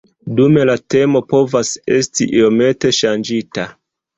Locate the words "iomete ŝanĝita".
2.41-3.69